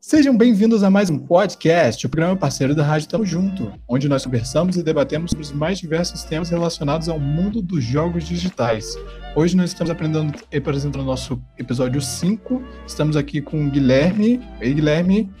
Sejam 0.00 0.36
bem-vindos 0.36 0.82
a 0.82 0.90
mais 0.90 1.08
um 1.08 1.18
podcast, 1.18 2.04
o 2.04 2.08
programa 2.08 2.36
parceiro 2.36 2.74
da 2.74 2.82
Rádio 2.82 3.08
Tamo 3.08 3.24
Junto, 3.24 3.72
onde 3.88 4.08
nós 4.08 4.24
conversamos 4.24 4.76
e 4.76 4.82
debatemos 4.82 5.30
sobre 5.30 5.44
os 5.44 5.52
mais 5.52 5.78
diversos 5.78 6.24
temas 6.24 6.50
relacionados 6.50 7.08
ao 7.08 7.20
mundo 7.20 7.62
dos 7.62 7.84
jogos 7.84 8.24
digitais. 8.24 8.96
Hoje 9.36 9.56
nós 9.56 9.70
estamos 9.70 9.90
aprendendo, 9.90 10.36
apresentando 10.52 11.02
o 11.02 11.04
nosso 11.04 11.40
episódio 11.56 12.00
5. 12.00 12.60
Estamos 12.84 13.16
aqui 13.16 13.40
com 13.40 13.64
o 13.64 13.70
Guilherme. 13.70 14.40
Ei, 14.60 14.74
Guilherme. 14.74 15.32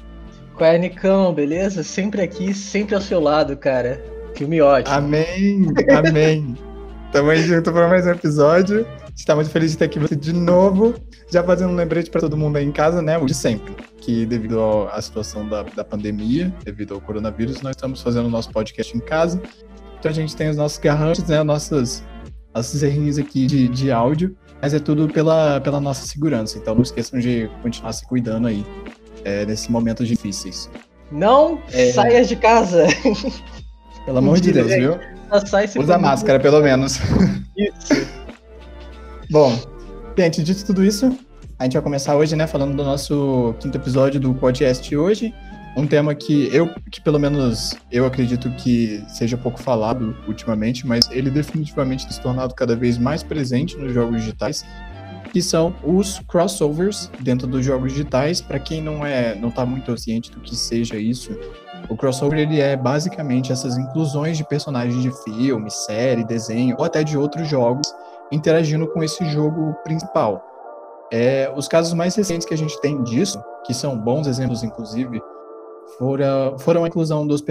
Qual 0.60 0.70
é, 0.70 0.76
Nicão? 0.76 1.32
Beleza? 1.32 1.82
Sempre 1.82 2.20
aqui, 2.20 2.52
sempre 2.52 2.94
ao 2.94 3.00
seu 3.00 3.18
lado, 3.18 3.56
cara. 3.56 3.98
Filme 4.36 4.60
ótimo. 4.60 4.94
Amém, 4.94 5.64
amém. 5.88 6.54
Tamo 7.10 7.34
junto 7.34 7.72
para 7.72 7.88
mais 7.88 8.06
um 8.06 8.10
episódio. 8.10 8.86
Está 9.16 9.34
muito 9.34 9.48
feliz 9.48 9.70
de 9.70 9.78
ter 9.78 9.86
aqui 9.86 9.98
você 9.98 10.14
de 10.14 10.34
novo. 10.34 10.94
Já 11.32 11.42
fazendo 11.42 11.70
um 11.70 11.74
lembrete 11.74 12.10
para 12.10 12.20
todo 12.20 12.36
mundo 12.36 12.58
aí 12.58 12.64
em 12.66 12.72
casa, 12.72 13.00
né? 13.00 13.16
O 13.16 13.24
de 13.24 13.32
sempre. 13.32 13.74
Que 14.02 14.26
devido 14.26 14.60
à 14.92 15.00
situação 15.00 15.48
da, 15.48 15.62
da 15.62 15.82
pandemia, 15.82 16.54
devido 16.62 16.92
ao 16.92 17.00
coronavírus, 17.00 17.62
nós 17.62 17.74
estamos 17.74 18.02
fazendo 18.02 18.26
o 18.26 18.30
nosso 18.30 18.50
podcast 18.52 18.94
em 18.94 19.00
casa. 19.00 19.40
Então 19.98 20.10
a 20.10 20.14
gente 20.14 20.36
tem 20.36 20.50
os 20.50 20.58
nossos 20.58 20.76
garrantes, 20.76 21.24
né? 21.26 21.42
Nossas, 21.42 22.04
nossos 22.54 22.82
errinhos 22.82 23.16
aqui 23.16 23.46
de, 23.46 23.66
de 23.66 23.90
áudio. 23.90 24.36
Mas 24.60 24.74
é 24.74 24.78
tudo 24.78 25.08
pela, 25.08 25.58
pela 25.62 25.80
nossa 25.80 26.06
segurança. 26.06 26.58
Então 26.58 26.74
não 26.74 26.82
esqueçam 26.82 27.18
de 27.18 27.48
continuar 27.62 27.94
se 27.94 28.06
cuidando 28.06 28.46
aí 28.46 28.62
é, 29.24 29.44
nesses 29.46 29.68
momentos 29.68 30.06
difíceis. 30.06 30.70
Não 31.10 31.60
é... 31.72 31.92
saia 31.92 32.24
de 32.24 32.36
casa! 32.36 32.86
Pelo 34.04 34.18
amor 34.18 34.40
de 34.40 34.52
Deus, 34.52 34.72
viu? 34.72 34.98
Usa 35.78 35.98
máscara, 35.98 36.40
pelo 36.40 36.60
menos. 36.60 36.98
Isso. 37.56 38.06
Bom, 39.30 39.56
gente, 40.18 40.42
dito 40.42 40.64
tudo 40.66 40.84
isso, 40.84 41.16
a 41.56 41.64
gente 41.64 41.74
vai 41.74 41.82
começar 41.82 42.16
hoje, 42.16 42.34
né, 42.34 42.46
falando 42.46 42.74
do 42.74 42.82
nosso 42.82 43.54
quinto 43.60 43.76
episódio 43.76 44.18
do 44.18 44.34
podcast 44.34 44.96
hoje. 44.96 45.32
Um 45.76 45.86
tema 45.86 46.14
que 46.14 46.48
eu, 46.52 46.68
que 46.90 47.00
pelo 47.00 47.18
menos 47.18 47.76
eu 47.92 48.04
acredito 48.04 48.50
que 48.56 49.04
seja 49.08 49.36
pouco 49.36 49.62
falado 49.62 50.16
ultimamente, 50.26 50.84
mas 50.84 51.08
ele 51.12 51.30
definitivamente 51.30 52.04
tem 52.04 52.12
se 52.12 52.20
tornado 52.20 52.54
cada 52.54 52.74
vez 52.74 52.98
mais 52.98 53.22
presente 53.22 53.76
nos 53.76 53.92
jogos 53.92 54.16
digitais, 54.16 54.64
que 55.32 55.40
são 55.40 55.74
os 55.84 56.18
crossovers 56.28 57.10
dentro 57.20 57.46
dos 57.46 57.64
jogos 57.64 57.92
digitais. 57.92 58.40
Para 58.40 58.58
quem 58.58 58.82
não 58.82 59.04
é, 59.04 59.34
não 59.34 59.48
está 59.48 59.64
muito 59.64 59.96
ciente 59.96 60.30
do 60.30 60.40
que 60.40 60.56
seja 60.56 60.96
isso, 60.96 61.32
o 61.88 61.96
crossover 61.96 62.38
ele 62.38 62.60
é 62.60 62.76
basicamente 62.76 63.52
essas 63.52 63.76
inclusões 63.76 64.36
de 64.36 64.44
personagens 64.44 65.02
de 65.02 65.10
filme, 65.24 65.70
série, 65.70 66.24
desenho 66.24 66.76
ou 66.78 66.84
até 66.84 67.02
de 67.02 67.16
outros 67.16 67.48
jogos 67.48 67.92
interagindo 68.30 68.86
com 68.86 69.02
esse 69.02 69.24
jogo 69.26 69.74
principal. 69.82 70.46
É, 71.12 71.52
os 71.56 71.66
casos 71.66 71.92
mais 71.92 72.14
recentes 72.14 72.46
que 72.46 72.54
a 72.54 72.56
gente 72.56 72.80
tem 72.80 73.02
disso, 73.02 73.42
que 73.66 73.74
são 73.74 73.98
bons 73.98 74.28
exemplos 74.28 74.62
inclusive, 74.62 75.20
foram, 75.98 76.56
foram 76.58 76.84
a 76.84 76.88
inclusão 76.88 77.26
dos 77.26 77.42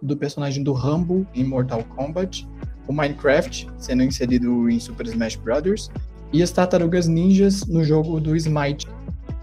do 0.00 0.16
personagem 0.16 0.62
do 0.62 0.72
Rambo 0.72 1.26
em 1.34 1.42
Mortal 1.42 1.82
Kombat, 1.96 2.48
o 2.86 2.92
Minecraft 2.92 3.68
sendo 3.76 4.04
inserido 4.04 4.70
em 4.70 4.78
Super 4.78 5.06
Smash 5.06 5.34
Bros. 5.36 5.90
E 6.32 6.42
as 6.42 6.50
Tartarugas 6.50 7.06
Ninjas 7.06 7.66
no 7.66 7.84
jogo 7.84 8.20
do 8.20 8.36
Smite, 8.36 8.86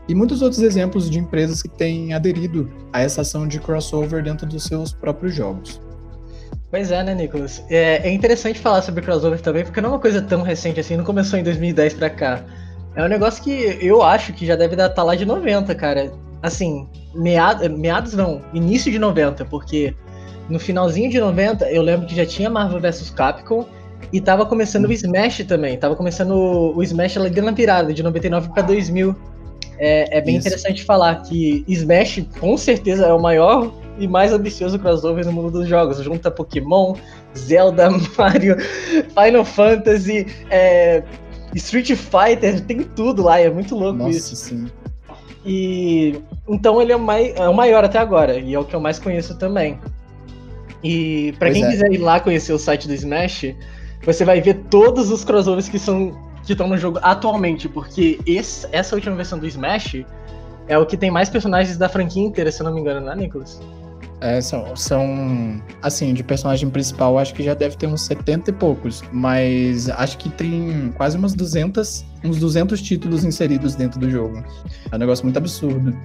e 0.08 0.14
muitos 0.14 0.42
outros 0.42 0.62
exemplos 0.62 1.10
de 1.10 1.18
empresas 1.18 1.62
que 1.62 1.70
têm 1.70 2.14
aderido 2.14 2.72
a 2.94 3.02
essa 3.02 3.22
ação 3.22 3.48
de 3.48 3.60
crossover 3.60 4.24
dentro 4.24 4.46
dos 4.46 4.64
seus 4.64 4.94
próprios 4.94 5.34
jogos. 5.34 5.82
Pois 6.70 6.92
é, 6.92 7.04
né, 7.04 7.16
Nicolas? 7.16 7.64
É, 7.70 8.08
é, 8.08 8.12
interessante 8.12 8.60
falar 8.60 8.82
sobre 8.82 9.02
crossover 9.02 9.40
também, 9.42 9.64
porque 9.64 9.82
não 9.82 9.90
é 9.90 9.94
uma 9.94 10.00
coisa 10.00 10.22
tão 10.22 10.42
recente 10.42 10.80
assim, 10.80 10.98
não 10.98 11.06
começou 11.06 11.40
em 11.40 11.44
2010 11.44 11.94
pra 11.96 12.10
cá. 12.10 12.44
É 12.96 13.04
um 13.04 13.08
negócio 13.08 13.44
que 13.44 13.78
eu 13.82 14.02
acho 14.04 14.34
que 14.34 14.46
já 14.46 14.56
deve 14.56 14.76
estar 14.76 15.04
lá 15.04 15.16
de 15.16 15.26
90, 15.26 15.74
cara. 15.76 16.12
Assim, 16.42 16.88
meados, 17.14 17.68
meados 17.70 18.14
não, 18.14 18.42
início 18.54 18.92
de 18.92 19.00
90, 19.00 19.46
porque 19.46 19.96
no 20.50 20.60
finalzinho 20.60 21.10
de 21.10 21.20
90 21.20 21.72
eu 21.72 21.82
lembro 21.82 22.06
que 22.06 22.16
já 22.16 22.26
tinha 22.26 22.50
Marvel 22.50 22.80
vs 22.80 23.10
Capcom 23.10 23.66
e 24.12 24.22
tava 24.22 24.46
começando 24.46 24.86
o 24.86 24.92
Smash 24.92 25.44
também. 25.48 25.78
Tava 25.78 25.96
começando 25.96 26.32
o 26.76 26.84
Smash 26.84 27.18
ali 27.18 27.42
na 27.42 27.52
virada, 27.52 27.94
de 27.94 28.02
99 28.02 28.50
para 28.50 28.64
2000 28.64 29.16
é, 29.78 30.18
é 30.18 30.22
bem 30.22 30.38
Isso. 30.38 30.48
interessante 30.48 30.84
falar 30.84 31.24
que 31.24 31.64
Smash 31.68 32.26
com 32.40 32.58
certeza 32.58 33.08
é 33.08 33.14
o 33.14 33.22
maior 33.22 33.72
e 33.98 34.08
mais 34.08 34.32
ambicioso 34.32 34.80
crossover 34.80 35.26
no 35.26 35.32
mundo 35.32 35.52
dos 35.52 35.68
jogos. 35.68 36.02
Junta 36.02 36.32
Pokémon, 36.32 36.96
Zelda, 37.38 37.90
Mario, 38.18 38.58
Final 38.60 39.44
Fantasy, 39.44 40.28
é, 40.50 41.04
Street 41.54 41.92
Fighter, 41.94 42.62
tem 42.62 42.84
tudo 42.84 43.24
lá, 43.24 43.40
é 43.40 43.50
muito 43.50 43.76
louco 43.76 44.00
Nossa, 44.00 44.18
isso. 44.18 44.36
Sim. 44.36 44.68
E 45.46 46.20
então 46.48 46.82
ele 46.82 46.92
é 46.92 46.96
o, 46.96 47.00
mai, 47.00 47.34
é 47.36 47.48
o 47.48 47.54
maior 47.54 47.84
até 47.84 48.00
agora, 48.00 48.40
e 48.40 48.54
é 48.54 48.60
o 48.60 48.66
que 48.66 48.76
eu 48.76 48.80
mais 48.80 48.98
conheço 48.98 49.38
também. 49.38 49.80
E 50.84 51.34
para 51.38 51.52
quem 51.52 51.64
é. 51.64 51.70
quiser 51.70 51.92
ir 51.92 51.98
lá 51.98 52.20
conhecer 52.20 52.54
o 52.54 52.60
site 52.60 52.88
do 52.88 52.94
Smash, 52.94 53.56
você 54.06 54.24
vai 54.24 54.40
ver 54.42 54.66
todos 54.70 55.12
os 55.12 55.24
crossovers 55.24 55.68
que 55.68 55.80
são 55.80 56.24
que 56.46 56.52
estão 56.54 56.68
no 56.68 56.78
jogo 56.78 57.00
atualmente, 57.02 57.68
porque 57.68 58.20
esse, 58.26 58.68
essa 58.72 58.96
última 58.96 59.16
versão 59.16 59.40
do 59.40 59.48
Smash 59.48 60.06
é 60.68 60.78
o 60.78 60.86
que 60.86 60.96
tem 60.96 61.10
mais 61.10 61.28
personagens 61.28 61.76
da 61.76 61.90
franquia 61.90 62.24
inteira, 62.24 62.52
se 62.52 62.62
eu 62.62 62.66
não 62.66 62.74
me 62.74 62.82
engano, 62.82 63.02
né, 63.04 63.16
Nicholas? 63.16 63.60
É, 64.22 64.40
são, 64.40 64.76
são, 64.76 65.62
assim, 65.82 66.14
de 66.14 66.24
personagem 66.24 66.70
principal, 66.70 67.18
acho 67.20 67.34
que 67.34 67.44
já 67.44 67.54
deve 67.54 67.76
ter 67.76 67.88
uns 67.88 68.02
70 68.02 68.50
e 68.50 68.54
poucos, 68.54 69.04
mas 69.12 69.90
acho 69.90 70.18
que 70.18 70.30
tem 70.30 70.94
quase 70.96 71.18
umas 71.18 71.34
200, 71.34 72.06
uns 72.24 72.38
200 72.38 72.82
títulos 72.82 73.24
inseridos 73.26 73.76
dentro 73.76 74.00
do 74.00 74.10
jogo. 74.10 74.44
É 74.92 74.96
um 74.96 75.00
negócio 75.00 75.26
muito 75.26 75.38
absurdo. 75.38 75.96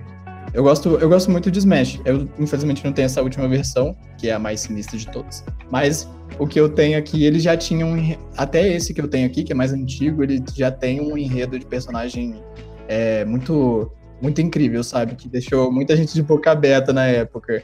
Eu 0.53 0.65
gosto, 0.65 0.97
eu 0.97 1.09
gosto 1.09 1.31
muito 1.31 1.51
de 1.51 1.59
Smash. 1.61 2.01
Eu, 2.05 2.29
infelizmente, 2.39 2.85
não 2.85 2.93
tenho 2.93 3.07
essa 3.07 3.23
última 3.23 3.47
versão, 3.49 3.97
que 4.19 4.29
é 4.29 4.33
a 4.33 4.39
mais 4.39 4.61
sinistra 4.61 4.99
de 4.99 5.07
todas. 5.09 5.45
Mas 5.71 6.09
o 6.39 6.47
que 6.47 6.59
eu 6.59 6.69
tenho 6.69 6.99
aqui, 6.99 7.25
ele 7.25 7.39
já 7.39 7.57
tinha 7.57 7.87
um. 7.87 8.17
Até 8.37 8.69
esse 8.75 8.93
que 8.93 9.01
eu 9.01 9.09
tenho 9.09 9.27
aqui, 9.27 9.45
que 9.45 9.53
é 9.53 9.55
mais 9.55 9.73
antigo, 9.73 10.23
ele 10.23 10.43
já 10.55 10.71
tem 10.71 11.01
um 11.01 11.17
enredo 11.17 11.59
de 11.59 11.65
personagem 11.65 12.43
é, 12.89 13.25
muito, 13.25 13.93
muito 14.21 14.41
incrível, 14.41 14.83
sabe? 14.83 15.15
Que 15.15 15.29
deixou 15.29 15.71
muita 15.71 15.97
gente 15.97 16.15
de 16.15 16.23
boca 16.23 16.51
aberta 16.51 16.93
na 16.93 17.07
época. 17.07 17.63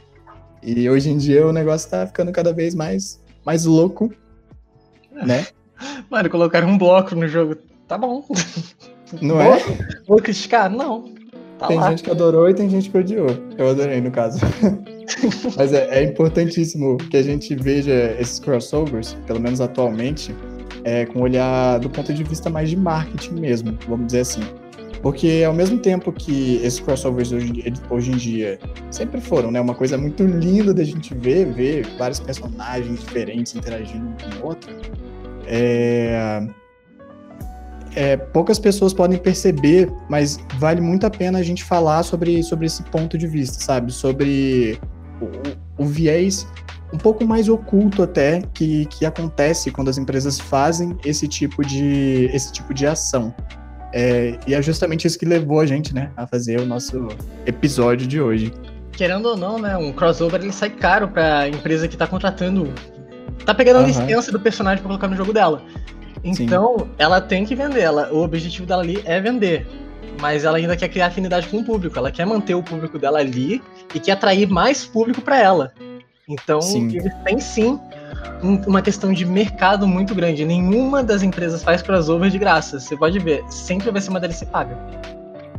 E 0.63 0.89
hoje 0.89 1.09
em 1.09 1.17
dia 1.17 1.45
o 1.45 1.51
negócio 1.51 1.89
tá 1.89 2.07
ficando 2.07 2.31
cada 2.31 2.53
vez 2.53 2.73
mais, 2.73 3.21
mais 3.45 3.65
louco, 3.65 4.13
né? 5.11 5.45
Mano, 6.09 6.29
colocaram 6.29 6.69
um 6.69 6.77
bloco 6.77 7.15
no 7.15 7.27
jogo. 7.27 7.57
Tá 7.87 7.97
bom. 7.97 8.23
Não 9.21 9.35
vou, 9.35 9.43
é? 9.43 9.59
Vou 10.07 10.21
criticar? 10.21 10.69
Não. 10.69 11.13
Tá 11.57 11.67
tem 11.67 11.77
lá. 11.77 11.89
gente 11.89 12.03
que 12.03 12.11
adorou 12.11 12.49
e 12.49 12.53
tem 12.53 12.69
gente 12.69 12.89
que 12.89 12.97
odiou. 12.97 13.27
Eu 13.57 13.69
adorei, 13.69 13.99
no 13.99 14.11
caso. 14.11 14.39
Mas 15.57 15.73
é, 15.73 15.99
é, 15.99 16.03
importantíssimo 16.03 16.97
que 16.97 17.17
a 17.17 17.23
gente 17.23 17.55
veja 17.55 18.15
esses 18.19 18.39
crossovers, 18.39 19.17
pelo 19.25 19.39
menos 19.39 19.59
atualmente, 19.59 20.35
é, 20.83 21.05
com 21.05 21.21
olhar 21.21 21.79
do 21.79 21.89
ponto 21.89 22.13
de 22.13 22.23
vista 22.23 22.49
mais 22.49 22.69
de 22.69 22.77
marketing 22.77 23.35
mesmo, 23.35 23.77
vamos 23.87 24.07
dizer 24.07 24.19
assim. 24.19 24.41
Porque 25.01 25.43
ao 25.45 25.53
mesmo 25.53 25.79
tempo 25.79 26.11
que 26.11 26.55
esses 26.63 26.79
crossovers 26.79 27.31
hoje, 27.31 27.73
hoje 27.89 28.11
em 28.11 28.17
dia 28.17 28.59
sempre 28.91 29.21
foram, 29.21 29.51
né? 29.51 29.61
Uma 29.61 29.75
coisa 29.75 29.97
muito 29.97 30.23
linda 30.23 30.73
da 30.73 30.83
gente 30.83 31.13
ver, 31.15 31.45
ver 31.53 31.87
vários 31.97 32.19
personagens 32.19 32.99
diferentes 32.99 33.55
interagindo 33.55 34.05
um 34.05 34.13
com 34.13 34.43
o 34.43 34.47
outro. 34.47 34.69
É, 35.45 36.45
é, 37.97 38.15
poucas 38.15 38.59
pessoas 38.59 38.93
podem 38.93 39.17
perceber, 39.17 39.91
mas 40.07 40.39
vale 40.59 40.79
muito 40.79 41.07
a 41.07 41.09
pena 41.09 41.39
a 41.39 41.43
gente 41.43 41.63
falar 41.63 42.03
sobre, 42.03 42.43
sobre 42.43 42.67
esse 42.67 42.83
ponto 42.83 43.17
de 43.17 43.25
vista, 43.25 43.59
sabe? 43.59 43.91
Sobre 43.91 44.79
o, 45.19 45.83
o 45.83 45.85
viés 45.87 46.47
um 46.93 46.97
pouco 46.99 47.25
mais 47.25 47.49
oculto 47.49 48.03
até 48.03 48.43
que, 48.53 48.85
que 48.85 49.03
acontece 49.03 49.71
quando 49.71 49.89
as 49.89 49.97
empresas 49.97 50.39
fazem 50.39 50.95
esse 51.03 51.27
tipo 51.27 51.65
de, 51.65 52.29
esse 52.31 52.53
tipo 52.53 52.71
de 52.71 52.85
ação. 52.85 53.33
É, 53.91 54.37
e 54.45 54.53
é 54.53 54.61
justamente 54.61 55.07
isso 55.07 55.17
que 55.17 55.25
levou 55.25 55.59
a 55.59 55.65
gente, 55.65 55.91
né, 55.91 56.11
a 56.15 56.27
fazer 56.27 56.59
o 56.59 56.67
nosso 56.67 57.07
episódio 57.47 58.05
de 58.05 58.21
hoje. 58.21 58.53
Querendo 58.91 59.25
ou 59.29 59.35
não, 59.35 59.57
né, 59.57 59.75
um 59.75 59.91
crossover 59.91 60.39
ele 60.39 60.53
sai 60.53 60.69
caro 60.69 61.07
para 61.07 61.39
a 61.39 61.49
empresa 61.49 61.87
que 61.87 61.95
está 61.95 62.05
contratando, 62.05 62.71
tá 63.43 63.55
pegando 63.55 63.77
a 63.77 63.79
uhum. 63.79 63.87
licença 63.87 64.31
do 64.31 64.39
personagem 64.39 64.83
para 64.83 64.87
colocar 64.87 65.07
no 65.07 65.15
jogo 65.15 65.33
dela. 65.33 65.63
Então, 66.27 66.79
Sim. 66.79 66.89
ela 66.97 67.21
tem 67.21 67.45
que 67.45 67.55
vender. 67.55 67.81
Ela, 67.81 68.11
o 68.11 68.23
objetivo 68.23 68.65
dela 68.65 68.81
ali 68.81 69.01
é 69.05 69.19
vender. 69.19 69.67
Mas 70.19 70.43
ela 70.43 70.57
ainda 70.57 70.75
quer 70.75 70.89
criar 70.89 71.07
afinidade 71.07 71.47
com 71.47 71.57
o 71.57 71.63
público. 71.63 71.97
Ela 71.97 72.11
quer 72.11 72.25
manter 72.25 72.55
o 72.55 72.63
público 72.63 72.97
dela 72.97 73.19
ali 73.19 73.61
e 73.93 73.99
quer 73.99 74.13
atrair 74.13 74.47
mais 74.47 74.85
público 74.85 75.21
para 75.21 75.39
ela. 75.39 75.73
Então, 76.27 76.61
sim. 76.61 76.87
eles 76.87 77.13
têm 77.23 77.39
sim 77.39 77.79
um, 78.43 78.55
uma 78.67 78.81
questão 78.81 79.13
de 79.13 79.25
mercado 79.25 79.87
muito 79.87 80.13
grande. 80.13 80.43
Nenhuma 80.43 81.03
das 81.03 81.23
empresas 81.23 81.63
faz 81.63 81.81
crossover 81.81 82.29
de 82.29 82.37
graça. 82.37 82.79
Você 82.79 82.97
pode 82.97 83.19
ver, 83.19 83.43
sempre 83.49 83.89
vai 83.91 84.01
ser 84.01 84.09
uma 84.09 84.19
DLC 84.19 84.45
paga. 84.45 84.77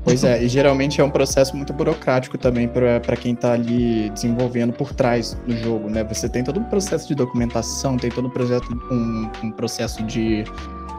Pois 0.05 0.25
é, 0.25 0.43
e 0.43 0.49
geralmente 0.49 1.01
é 1.01 1.05
um 1.05 1.11
processo 1.11 1.57
muito 1.57 1.73
burocrático 1.73 2.39
também 2.39 2.69
para 2.69 3.17
quem 3.17 3.35
está 3.35 3.53
ali 3.53 4.11
desenvolvendo 4.11 4.73
por 4.73 4.95
trás 4.95 5.35
do 5.47 5.57
jogo, 5.57 5.91
né? 5.91 6.03
Você 6.05 6.29
tem 6.29 6.43
todo 6.43 6.61
um 6.61 6.65
processo 6.65 7.09
de 7.09 7.15
documentação, 7.15 7.97
tem 7.97 8.11
todo 8.11 8.29
um 8.29 8.31
processo, 8.31 8.65
um, 8.91 9.31
um 9.45 9.51
processo 9.51 10.03
de 10.05 10.45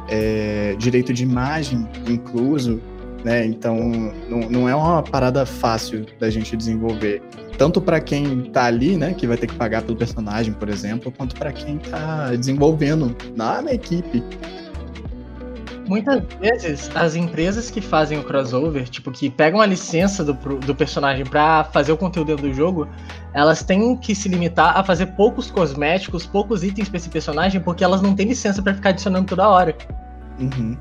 é, 0.10 0.76
direito 0.78 1.14
de 1.14 1.24
imagem 1.24 1.88
incluso, 2.08 2.82
né? 3.24 3.46
Então 3.46 3.76
não, 4.30 4.40
não 4.50 4.70
é 4.70 4.76
uma 4.76 5.02
parada 5.02 5.46
fácil 5.46 6.06
da 6.20 6.30
gente 6.30 6.56
desenvolver, 6.56 7.22
tanto 7.58 7.82
para 7.82 8.00
quem 8.00 8.44
está 8.44 8.66
ali, 8.66 8.96
né, 8.96 9.14
que 9.14 9.28
vai 9.28 9.38
ter 9.38 9.48
que 9.48 9.56
pagar 9.56 9.82
pelo 9.82 9.98
personagem, 9.98 10.54
por 10.54 10.70
exemplo, 10.70 11.12
quanto 11.12 11.36
para 11.36 11.52
quem 11.52 11.76
está 11.78 12.36
desenvolvendo 12.36 13.16
na, 13.36 13.62
na 13.62 13.74
equipe 13.74 14.24
muitas 15.90 16.24
vezes 16.40 16.92
as 16.96 17.16
empresas 17.16 17.72
que 17.72 17.82
fazem 17.82 18.20
o 18.20 18.24
crossover, 18.24 18.88
tipo, 18.88 19.12
que 19.12 19.28
pegam 19.30 19.60
a 19.60 19.66
licença 19.66 20.24
do, 20.24 20.34
do 20.34 20.76
personagem 20.76 21.26
para 21.26 21.64
fazer 21.64 21.92
o 21.92 21.98
conteúdo 21.98 22.36
do 22.38 22.54
jogo, 22.54 22.88
elas 23.34 23.64
têm 23.64 23.98
que 23.98 24.14
se 24.14 24.30
limitar 24.30 24.78
a 24.78 24.84
fazer 24.84 25.08
poucos 25.08 25.50
cosméticos, 25.50 26.28
poucos 26.28 26.64
itens 26.64 26.88
pra 26.88 26.98
esse 26.98 27.10
personagem, 27.10 27.60
porque 27.60 27.84
elas 27.84 28.02
não 28.04 28.16
têm 28.16 28.28
licença 28.28 28.62
para 28.62 28.76
ficar 28.76 28.90
adicionando 28.90 29.26
toda 29.26 29.50
hora. 29.50 29.76
Uhum. 30.40 30.78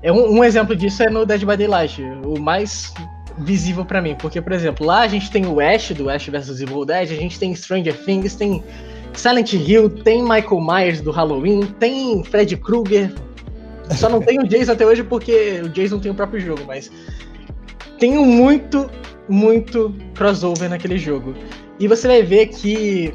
É 0.00 0.12
um, 0.12 0.38
um, 0.38 0.44
exemplo 0.44 0.76
disso 0.76 1.02
é 1.02 1.10
no 1.10 1.26
Dead 1.26 1.44
by 1.44 1.56
Daylight, 1.56 2.00
o 2.24 2.40
mais 2.40 2.94
visível 3.38 3.84
para 3.84 4.00
mim, 4.00 4.14
porque, 4.14 4.40
por 4.40 4.52
exemplo, 4.52 4.86
lá 4.86 5.00
a 5.00 5.08
gente 5.08 5.28
tem 5.30 5.44
o 5.44 5.60
Ash, 5.60 5.90
do 5.90 6.08
Ash 6.08 6.28
vs 6.28 6.60
Evil 6.60 6.84
Dead, 6.84 7.10
a 7.10 7.16
gente 7.16 7.36
tem 7.36 7.52
Stranger 7.54 7.96
Things, 8.04 8.36
tem 8.36 8.62
Silent 9.12 9.52
Hill, 9.54 9.90
tem 9.90 10.22
Michael 10.22 10.60
Myers 10.60 11.00
do 11.00 11.10
Halloween, 11.10 11.62
tem 11.80 12.22
Freddy 12.22 12.56
Krueger, 12.56 13.12
só 13.90 14.08
não 14.08 14.20
tem 14.20 14.38
o 14.38 14.46
Jason 14.46 14.72
até 14.72 14.86
hoje 14.86 15.02
porque 15.02 15.60
o 15.64 15.68
Jason 15.68 15.98
tem 15.98 16.10
o 16.10 16.14
próprio 16.14 16.40
jogo, 16.40 16.62
mas 16.66 16.90
tem 17.98 18.12
muito, 18.12 18.90
muito 19.28 19.94
crossover 20.14 20.68
naquele 20.68 20.98
jogo. 20.98 21.34
E 21.78 21.86
você 21.88 22.06
vai 22.06 22.22
ver 22.22 22.46
que 22.48 23.14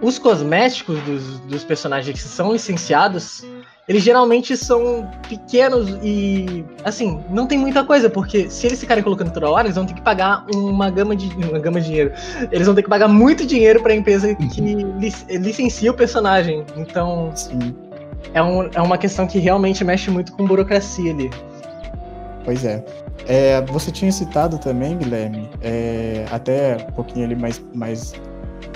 os 0.00 0.18
cosméticos 0.18 1.00
dos, 1.02 1.38
dos 1.40 1.64
personagens 1.64 2.20
que 2.20 2.28
são 2.28 2.52
licenciados, 2.52 3.44
eles 3.88 4.02
geralmente 4.02 4.56
são 4.56 5.08
pequenos 5.28 5.88
e, 6.02 6.64
assim, 6.84 7.22
não 7.30 7.46
tem 7.46 7.58
muita 7.58 7.84
coisa, 7.84 8.10
porque 8.10 8.50
se 8.50 8.66
eles 8.66 8.80
ficarem 8.80 9.02
colocando 9.02 9.32
toda 9.32 9.48
hora, 9.48 9.66
eles 9.66 9.76
vão 9.76 9.86
ter 9.86 9.94
que 9.94 10.02
pagar 10.02 10.44
uma 10.54 10.90
gama 10.90 11.14
de, 11.14 11.28
uma 11.46 11.58
gama 11.58 11.80
de 11.80 11.86
dinheiro. 11.86 12.12
Eles 12.50 12.66
vão 12.66 12.74
ter 12.74 12.82
que 12.82 12.88
pagar 12.88 13.08
muito 13.08 13.46
dinheiro 13.46 13.82
para 13.82 13.92
a 13.92 13.96
empresa 13.96 14.34
que 14.34 14.60
uhum. 14.60 14.98
licencia 14.98 15.90
o 15.90 15.94
personagem. 15.94 16.64
Então, 16.76 17.30
Sim 17.34 17.74
é, 18.34 18.42
um, 18.42 18.68
é 18.74 18.80
uma 18.80 18.98
questão 18.98 19.26
que 19.26 19.38
realmente 19.38 19.84
mexe 19.84 20.10
muito 20.10 20.32
com 20.32 20.46
burocracia 20.46 21.12
ali. 21.12 21.30
Pois 22.44 22.64
é. 22.64 22.84
é 23.26 23.60
você 23.62 23.90
tinha 23.90 24.10
citado 24.10 24.58
também, 24.58 24.98
Guilherme, 24.98 25.48
é, 25.60 26.24
até 26.30 26.76
um 26.88 26.92
pouquinho 26.92 27.26
ali 27.26 27.36
mais, 27.36 27.62
mais, 27.74 28.14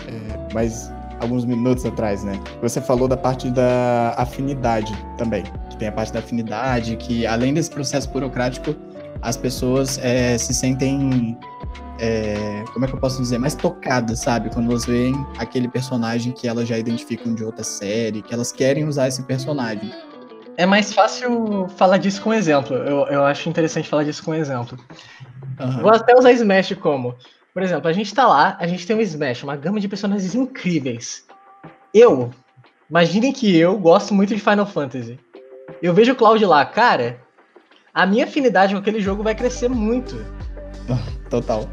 é, 0.06 0.54
mais 0.54 0.92
alguns 1.20 1.44
minutos 1.44 1.84
atrás, 1.84 2.22
né? 2.22 2.38
Você 2.62 2.80
falou 2.80 3.08
da 3.08 3.16
parte 3.16 3.50
da 3.50 4.14
afinidade 4.16 4.92
também, 5.16 5.42
que 5.70 5.76
tem 5.76 5.88
a 5.88 5.92
parte 5.92 6.12
da 6.12 6.20
afinidade, 6.20 6.96
que 6.96 7.26
além 7.26 7.54
desse 7.54 7.70
processo 7.70 8.08
burocrático, 8.10 8.74
as 9.22 9.36
pessoas 9.36 9.98
é, 10.02 10.36
se 10.38 10.52
sentem 10.52 11.36
é, 11.98 12.64
como 12.72 12.84
é 12.84 12.88
que 12.88 12.94
eu 12.94 13.00
posso 13.00 13.20
dizer, 13.20 13.38
mais 13.38 13.54
tocadas, 13.54 14.20
sabe? 14.20 14.50
Quando 14.50 14.70
elas 14.70 14.84
veem 14.84 15.14
aquele 15.38 15.68
personagem 15.68 16.32
que 16.32 16.46
elas 16.46 16.68
já 16.68 16.78
identificam 16.78 17.34
de 17.34 17.44
outra 17.44 17.64
série, 17.64 18.22
que 18.22 18.34
elas 18.34 18.52
querem 18.52 18.84
usar 18.84 19.08
esse 19.08 19.22
personagem. 19.22 19.90
É 20.56 20.64
mais 20.64 20.92
fácil 20.92 21.68
falar 21.76 21.98
disso 21.98 22.22
com 22.22 22.32
exemplo. 22.32 22.76
Eu, 22.76 23.06
eu 23.06 23.24
acho 23.24 23.48
interessante 23.48 23.88
falar 23.88 24.04
disso 24.04 24.24
com 24.24 24.34
exemplo. 24.34 24.78
Uhum. 25.60 25.82
Vou 25.82 25.90
até 25.90 26.14
usar 26.16 26.32
Smash 26.32 26.74
como. 26.80 27.14
Por 27.52 27.62
exemplo, 27.62 27.88
a 27.88 27.92
gente 27.92 28.14
tá 28.14 28.26
lá, 28.26 28.56
a 28.60 28.66
gente 28.66 28.86
tem 28.86 28.96
um 28.96 29.00
Smash, 29.00 29.42
uma 29.42 29.56
gama 29.56 29.80
de 29.80 29.88
personagens 29.88 30.34
incríveis. 30.34 31.24
Eu, 31.92 32.30
imaginem 32.90 33.32
que 33.32 33.56
eu 33.56 33.78
gosto 33.78 34.12
muito 34.14 34.34
de 34.34 34.40
Final 34.40 34.66
Fantasy. 34.66 35.18
Eu 35.82 35.94
vejo 35.94 36.12
o 36.12 36.16
Cloud 36.16 36.44
lá, 36.44 36.64
cara, 36.64 37.18
a 37.92 38.04
minha 38.04 38.24
afinidade 38.24 38.74
com 38.74 38.80
aquele 38.80 39.00
jogo 39.00 39.22
vai 39.22 39.34
crescer 39.34 39.68
muito. 39.68 40.16
Total. 41.30 41.68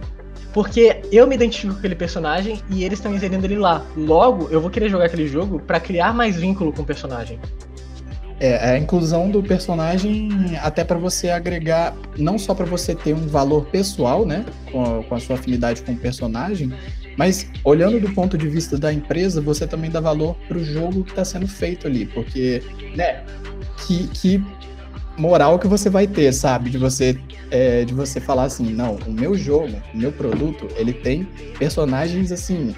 Porque 0.53 1.01
eu 1.11 1.25
me 1.25 1.35
identifico 1.35 1.73
com 1.73 1.79
aquele 1.79 1.95
personagem 1.95 2.61
e 2.69 2.83
eles 2.83 2.99
estão 2.99 3.13
inserindo 3.13 3.45
ele 3.45 3.57
lá. 3.57 3.83
Logo, 3.97 4.47
eu 4.51 4.61
vou 4.61 4.69
querer 4.69 4.87
jogar 4.87 5.05
aquele 5.05 5.27
jogo 5.27 5.59
para 5.59 5.79
criar 5.79 6.13
mais 6.13 6.35
vínculo 6.35 6.71
com 6.71 6.83
o 6.83 6.85
personagem. 6.85 7.39
É, 8.39 8.71
a 8.71 8.77
inclusão 8.77 9.29
do 9.29 9.41
personagem 9.41 10.29
até 10.61 10.83
para 10.83 10.97
você 10.97 11.29
agregar, 11.29 11.95
não 12.17 12.37
só 12.37 12.53
para 12.53 12.65
você 12.65 12.93
ter 12.93 13.13
um 13.13 13.27
valor 13.27 13.65
pessoal, 13.67 14.25
né, 14.25 14.45
com 14.71 14.83
a, 14.83 15.03
com 15.03 15.15
a, 15.15 15.19
sua 15.19 15.35
afinidade 15.35 15.81
com 15.81 15.93
o 15.93 15.97
personagem, 15.97 16.73
mas 17.15 17.47
olhando 17.63 17.99
do 17.99 18.11
ponto 18.11 18.37
de 18.37 18.47
vista 18.49 18.77
da 18.77 18.91
empresa, 18.91 19.39
você 19.39 19.65
também 19.65 19.89
dá 19.89 19.99
valor 19.99 20.35
para 20.47 20.57
o 20.57 20.63
jogo 20.63 21.03
que 21.03 21.11
está 21.11 21.23
sendo 21.23 21.47
feito 21.47 21.87
ali, 21.87 22.05
porque, 22.05 22.61
né, 22.95 23.23
que, 23.85 24.07
que 24.07 24.43
moral 25.17 25.59
que 25.59 25.67
você 25.67 25.89
vai 25.89 26.07
ter, 26.07 26.31
sabe? 26.33 26.69
De 26.69 26.77
você, 26.77 27.17
é, 27.51 27.85
de 27.85 27.93
você 27.93 28.19
falar 28.19 28.43
assim, 28.43 28.73
não, 28.73 28.97
o 29.07 29.11
meu 29.11 29.35
jogo, 29.35 29.81
o 29.93 29.97
meu 29.97 30.11
produto, 30.11 30.67
ele 30.75 30.93
tem 30.93 31.27
personagens 31.57 32.31
assim 32.31 32.75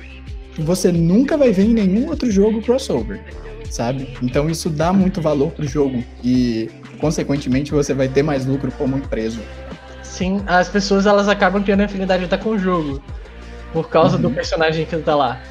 que 0.53 0.61
você 0.61 0.91
nunca 0.91 1.37
vai 1.37 1.51
ver 1.51 1.63
em 1.63 1.73
nenhum 1.73 2.07
outro 2.07 2.31
jogo 2.31 2.61
crossover, 2.61 3.21
sabe? 3.69 4.15
Então 4.21 4.49
isso 4.49 4.69
dá 4.69 4.93
muito 4.93 5.21
valor 5.21 5.51
pro 5.51 5.67
jogo 5.67 6.03
e, 6.23 6.69
consequentemente, 6.99 7.71
você 7.71 7.93
vai 7.93 8.07
ter 8.07 8.23
mais 8.23 8.45
lucro 8.45 8.71
como 8.71 8.97
empresa. 8.97 9.41
Sim, 10.01 10.41
as 10.47 10.69
pessoas 10.69 11.05
elas 11.05 11.27
acabam 11.27 11.61
criando 11.61 11.81
afinidade 11.81 12.23
até 12.23 12.38
com 12.38 12.51
o 12.51 12.57
jogo 12.57 13.01
por 13.73 13.89
causa 13.89 14.15
uhum. 14.15 14.21
do 14.21 14.31
personagem 14.31 14.85
que 14.85 14.95
tá 14.97 15.13
lá. 15.13 15.41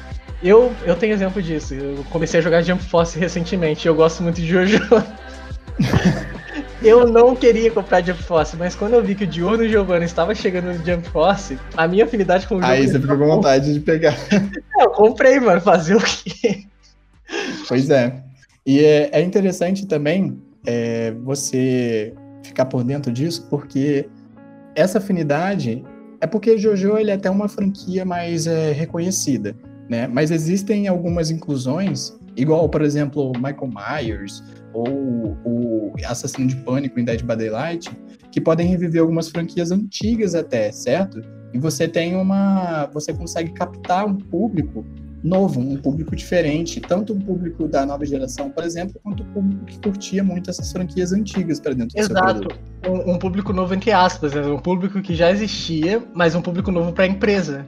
Eu, 0.41 0.73
eu 0.83 0.95
tenho 0.95 1.13
exemplo 1.13 1.41
disso. 1.41 1.75
Eu 1.75 2.03
comecei 2.09 2.39
a 2.39 2.43
jogar 2.43 2.61
Jump 2.63 2.83
Force 2.83 3.17
recentemente. 3.17 3.87
Eu 3.87 3.95
gosto 3.95 4.23
muito 4.23 4.41
de 4.41 4.47
Jojo. 4.47 4.79
Eu 6.85 7.07
não 7.07 7.35
queria 7.35 7.71
comprar 7.71 8.05
Jump 8.05 8.21
Force, 8.21 8.55
mas 8.55 8.75
quando 8.75 8.93
eu 8.93 9.03
vi 9.03 9.15
que 9.15 9.23
o 9.23 9.27
Diurno 9.27 9.67
Giovanni 9.67 10.05
estava 10.05 10.35
chegando 10.35 10.65
no 10.65 10.85
Jump 10.85 11.09
Force, 11.09 11.57
a 11.75 11.87
minha 11.87 12.05
afinidade 12.05 12.45
com 12.47 12.57
o 12.57 12.61
jogo. 12.61 12.71
Aí 12.71 12.87
você 12.87 12.99
ficou 12.99 13.17
com 13.17 13.25
vontade 13.25 13.73
de 13.73 13.79
pegar. 13.79 14.15
É, 14.31 14.83
eu 14.83 14.91
comprei, 14.91 15.39
mano. 15.39 15.59
Fazer 15.59 15.95
o 15.95 15.99
quê? 15.99 16.65
Pois 17.67 17.89
é. 17.89 18.21
E 18.63 18.83
é, 18.83 19.09
é 19.13 19.21
interessante 19.21 19.87
também 19.87 20.39
é, 20.63 21.11
você 21.23 22.13
ficar 22.43 22.65
por 22.65 22.83
dentro 22.83 23.11
disso, 23.11 23.47
porque 23.49 24.07
essa 24.75 24.99
afinidade 24.99 25.83
é 26.21 26.27
porque 26.27 26.55
Jojo 26.55 26.97
ele 26.97 27.09
é 27.09 27.15
até 27.15 27.31
uma 27.31 27.47
franquia 27.47 28.05
mais 28.05 28.45
é, 28.45 28.71
reconhecida, 28.71 29.55
né? 29.89 30.07
Mas 30.07 30.31
existem 30.31 30.87
algumas 30.87 31.29
inclusões, 31.31 32.17
igual, 32.35 32.67
por 32.69 32.81
exemplo, 32.81 33.31
Michael 33.35 33.69
Myers 33.69 34.43
ou 34.73 35.37
o 35.45 35.93
Assassino 36.05 36.47
de 36.47 36.55
Pânico 36.57 36.99
em 36.99 37.05
Dead 37.05 37.21
by 37.21 37.35
Daylight, 37.35 37.89
que 38.31 38.41
podem 38.41 38.67
reviver 38.67 39.01
algumas 39.01 39.29
franquias 39.29 39.71
antigas 39.71 40.35
até, 40.35 40.71
certo? 40.71 41.21
E 41.53 41.59
você 41.59 41.87
tem 41.87 42.15
uma. 42.15 42.87
Você 42.93 43.13
consegue 43.13 43.53
captar 43.53 44.05
um 44.05 44.15
público 44.15 44.85
novo, 45.23 45.59
um 45.59 45.77
público 45.77 46.15
diferente, 46.15 46.79
tanto 46.79 47.13
o 47.13 47.19
público 47.19 47.67
da 47.67 47.85
nova 47.85 48.05
geração, 48.05 48.51
por 48.51 48.63
exemplo, 48.63 48.99
quanto 49.01 49.23
o 49.23 49.25
público 49.27 49.65
que 49.65 49.79
curtia 49.79 50.23
muito 50.23 50.49
essas 50.49 50.71
franquias 50.71 51.11
antigas 51.11 51.59
para 51.59 51.73
dentro 51.73 51.97
Exato. 51.97 52.41
do 52.41 52.53
seu 52.83 52.93
Um, 52.93 53.13
um 53.13 53.17
público 53.17 53.51
novo 53.51 53.73
entre 53.73 53.91
aspas, 53.91 54.33
né? 54.33 54.45
um 54.45 54.59
público 54.59 55.01
que 55.01 55.15
já 55.15 55.31
existia, 55.31 56.03
mas 56.13 56.35
um 56.35 56.41
público 56.41 56.71
novo 56.71 56.93
para 56.93 57.05
a 57.05 57.07
empresa. 57.07 57.65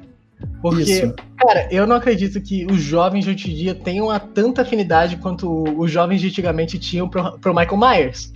Porque, 0.61 0.81
Isso. 0.81 1.15
Cara, 1.47 1.67
eu 1.71 1.87
não 1.87 1.95
acredito 1.95 2.41
que 2.41 2.65
os 2.65 2.81
jovens 2.81 3.23
de 3.23 3.31
hoje 3.31 3.51
em 3.51 3.55
dia 3.55 3.73
tenham 3.73 4.09
a 4.09 4.19
tanta 4.19 4.61
afinidade 4.61 5.17
quanto 5.17 5.63
os 5.79 5.89
jovens 5.89 6.19
de 6.19 6.27
antigamente 6.27 6.77
tinham 6.77 7.07
pro, 7.07 7.39
pro 7.39 7.55
Michael 7.55 7.77
Myers. 7.77 8.33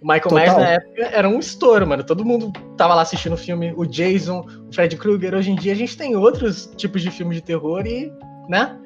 O 0.00 0.06
Michael 0.06 0.22
Total. 0.22 0.38
Myers 0.38 0.56
na 0.56 0.68
época 0.68 1.02
era 1.04 1.28
um 1.28 1.38
estouro, 1.38 1.86
mano. 1.86 2.04
Todo 2.04 2.24
mundo 2.24 2.52
tava 2.76 2.94
lá 2.94 3.02
assistindo 3.02 3.32
o 3.32 3.38
filme, 3.38 3.72
o 3.76 3.86
Jason, 3.86 4.46
o 4.68 4.72
Fred 4.72 4.94
Krueger. 4.96 5.34
Hoje 5.34 5.50
em 5.50 5.56
dia 5.56 5.72
a 5.72 5.76
gente 5.76 5.96
tem 5.96 6.14
outros 6.14 6.70
tipos 6.76 7.00
de 7.00 7.10
filmes 7.10 7.36
de 7.36 7.42
terror 7.42 7.86
e, 7.86 8.12
né? 8.48 8.76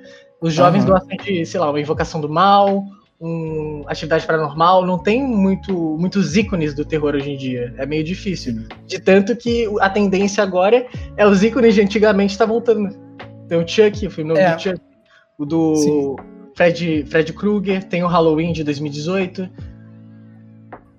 Os 0.40 0.54
jovens 0.54 0.84
uhum. 0.84 0.92
gostam 0.92 1.16
de, 1.16 1.44
sei 1.44 1.60
lá, 1.60 1.68
uma 1.68 1.80
invocação 1.80 2.20
do 2.20 2.28
mal, 2.28 2.84
um 3.20 3.84
atividade 3.86 4.26
paranormal, 4.26 4.86
não 4.86 4.96
tem 4.96 5.22
muito, 5.22 5.74
muitos 5.98 6.36
ícones 6.36 6.72
do 6.72 6.84
terror 6.84 7.14
hoje 7.14 7.32
em 7.32 7.36
dia. 7.36 7.74
É 7.76 7.84
meio 7.84 8.02
difícil. 8.02 8.64
De 8.86 8.98
tanto 8.98 9.36
que 9.36 9.68
a 9.80 9.90
tendência 9.90 10.42
agora 10.42 10.86
é 11.16 11.26
os 11.26 11.42
ícones 11.42 11.74
de 11.74 11.82
antigamente 11.82 12.38
tá 12.38 12.46
voltando. 12.46 13.09
Tem 13.50 13.58
o 13.58 13.66
Chuck, 13.66 14.06
o 14.06 14.10
filme 14.12 14.38
é. 14.38 14.54
do 14.54 14.62
Chuck, 14.62 14.80
o 15.36 15.44
do 15.44 16.16
Fred, 16.54 17.04
Fred 17.10 17.32
Krueger, 17.32 17.82
tem 17.82 18.04
o 18.04 18.06
Halloween 18.06 18.52
de 18.52 18.62
2018. 18.62 19.50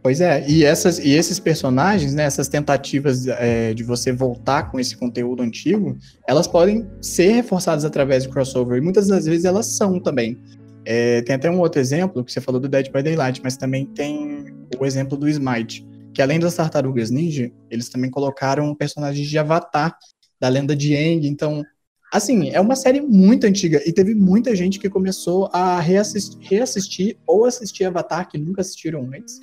Pois 0.03 0.19
é, 0.19 0.45
e, 0.49 0.65
essas, 0.65 0.99
e 0.99 1.11
esses 1.11 1.39
personagens, 1.39 2.13
né, 2.13 2.23
essas 2.23 2.49
tentativas 2.49 3.25
é, 3.25 3.73
de 3.73 3.83
você 3.83 4.11
voltar 4.11 4.69
com 4.69 4.77
esse 4.77 4.97
conteúdo 4.97 5.41
antigo, 5.41 5.97
elas 6.27 6.45
podem 6.45 6.85
ser 7.01 7.31
reforçadas 7.31 7.85
através 7.85 8.23
de 8.23 8.29
crossover, 8.29 8.77
e 8.77 8.81
muitas 8.81 9.07
das 9.07 9.23
vezes 9.25 9.45
elas 9.45 9.67
são 9.77 9.97
também. 9.97 10.37
É, 10.83 11.21
tem 11.21 11.35
até 11.35 11.49
um 11.49 11.59
outro 11.59 11.79
exemplo, 11.79 12.21
que 12.21 12.33
você 12.33 12.41
falou 12.41 12.59
do 12.59 12.67
Dead 12.67 12.91
by 12.91 13.01
Daylight, 13.01 13.39
mas 13.41 13.55
também 13.55 13.85
tem 13.85 14.45
o 14.77 14.85
exemplo 14.85 15.15
do 15.15 15.29
Smite, 15.29 15.87
que 16.13 16.21
além 16.21 16.37
das 16.37 16.55
tartarugas 16.55 17.11
ninja, 17.11 17.49
eles 17.69 17.87
também 17.87 18.11
colocaram 18.11 18.75
personagens 18.75 19.25
de 19.25 19.37
Avatar, 19.37 19.95
da 20.37 20.49
lenda 20.49 20.75
de 20.75 20.93
Aang. 20.97 21.25
Então, 21.25 21.63
assim, 22.11 22.49
é 22.49 22.59
uma 22.59 22.75
série 22.75 22.99
muito 22.99 23.47
antiga 23.47 23.81
e 23.85 23.93
teve 23.93 24.13
muita 24.13 24.55
gente 24.55 24.77
que 24.77 24.89
começou 24.89 25.49
a 25.53 25.79
reassistir, 25.79 26.37
reassistir 26.41 27.17
ou 27.25 27.45
assistir 27.45 27.85
Avatar 27.85 28.29
que 28.29 28.37
nunca 28.37 28.61
assistiram 28.61 29.09
antes. 29.15 29.39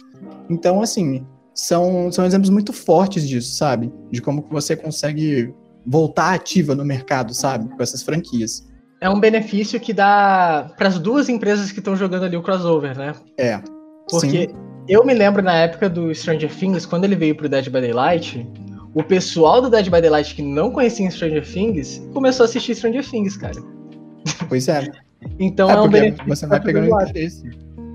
Então, 0.51 0.83
assim, 0.83 1.27
são, 1.55 2.13
são 2.13 2.27
exemplos 2.27 2.51
muito 2.51 2.73
fortes 2.73 3.27
disso, 3.27 3.57
sabe? 3.57 3.93
De 4.11 4.21
como 4.21 4.47
você 4.51 4.77
consegue 4.77 5.53
voltar 5.87 6.35
ativa 6.35 6.75
no 6.75 6.85
mercado, 6.85 7.33
sabe? 7.33 7.69
Com 7.75 7.83
essas 7.83 8.03
franquias. 8.03 8.69
É 9.01 9.09
um 9.09 9.19
benefício 9.19 9.81
que 9.81 9.93
dá 9.93 10.73
para 10.77 10.89
as 10.89 10.99
duas 10.99 11.29
empresas 11.29 11.73
que 11.73 11.79
estão 11.79 11.97
jogando 11.97 12.25
ali 12.25 12.37
o 12.37 12.43
crossover, 12.43 12.97
né? 12.99 13.15
É. 13.39 13.61
Porque 14.11 14.49
sim. 14.49 14.55
eu 14.89 15.05
me 15.05 15.15
lembro 15.15 15.43
na 15.43 15.55
época 15.55 15.89
do 15.89 16.15
Stranger 16.15 16.55
Things, 16.55 16.85
quando 16.85 17.05
ele 17.05 17.17
veio 17.17 17.35
pro 17.35 17.49
Dead 17.49 17.65
by 17.67 17.81
Daylight, 17.81 18.47
o 18.95 19.03
pessoal 19.03 19.61
do 19.61 19.71
Dead 19.71 19.85
by 19.85 20.01
Daylight 20.01 20.35
que 20.35 20.43
não 20.43 20.71
conhecia 20.71 21.11
Stranger 21.11 21.47
Things 21.47 22.03
começou 22.13 22.45
a 22.45 22.49
assistir 22.49 22.75
Stranger 22.75 23.09
Things, 23.09 23.37
cara. 23.37 23.61
Pois 24.49 24.69
é. 24.69 24.91
então 25.39 25.71
é, 25.71 25.75
é 25.75 25.81
um 25.81 25.89
benefício. 25.89 26.29
Você 26.29 26.47
vai 26.47 26.61
pegando 26.61 27.03
interesse. 27.03 27.43